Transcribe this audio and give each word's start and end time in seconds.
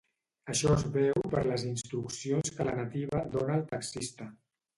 Això 0.51 0.69
es 0.75 0.85
veu 0.95 1.21
per 1.33 1.43
les 1.49 1.65
instruccions 1.73 2.55
que 2.57 2.67
la 2.71 2.75
nativa 2.81 3.23
dóna 3.37 3.55
al 3.61 3.69
taxista. 3.77 4.29